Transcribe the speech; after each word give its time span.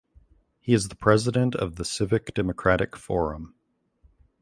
He 0.59 0.73
is 0.73 0.87
the 0.87 0.95
president 0.95 1.53
of 1.53 1.75
the 1.75 1.85
Civic 1.85 2.33
Democratic 2.33 2.95
Forum. 2.95 3.53